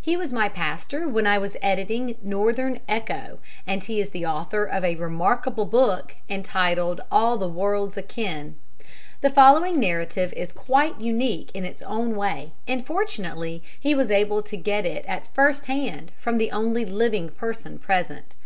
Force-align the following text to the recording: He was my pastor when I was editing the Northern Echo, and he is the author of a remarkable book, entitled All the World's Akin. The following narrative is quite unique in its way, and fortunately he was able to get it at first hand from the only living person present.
He 0.00 0.16
was 0.16 0.32
my 0.32 0.48
pastor 0.48 1.06
when 1.06 1.26
I 1.26 1.36
was 1.36 1.58
editing 1.60 2.06
the 2.06 2.16
Northern 2.22 2.80
Echo, 2.88 3.38
and 3.66 3.84
he 3.84 4.00
is 4.00 4.08
the 4.08 4.24
author 4.24 4.64
of 4.64 4.82
a 4.82 4.94
remarkable 4.96 5.66
book, 5.66 6.16
entitled 6.26 7.02
All 7.12 7.36
the 7.36 7.50
World's 7.50 7.98
Akin. 7.98 8.54
The 9.20 9.28
following 9.28 9.78
narrative 9.78 10.32
is 10.32 10.52
quite 10.52 11.02
unique 11.02 11.50
in 11.52 11.66
its 11.66 11.82
way, 11.86 12.52
and 12.66 12.86
fortunately 12.86 13.62
he 13.78 13.94
was 13.94 14.10
able 14.10 14.42
to 14.44 14.56
get 14.56 14.86
it 14.86 15.04
at 15.06 15.34
first 15.34 15.66
hand 15.66 16.12
from 16.16 16.38
the 16.38 16.50
only 16.50 16.86
living 16.86 17.28
person 17.28 17.78
present. 17.78 18.36